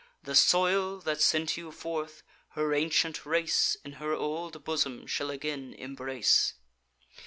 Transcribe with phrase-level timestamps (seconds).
[0.23, 2.23] The soil that sent you forth,
[2.55, 6.55] her ancient race In her old bosom shall again embrace.